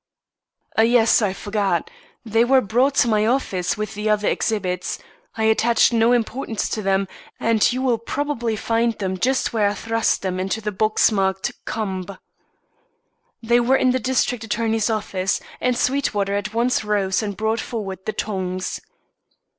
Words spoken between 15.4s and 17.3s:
and Sweetwater at once rose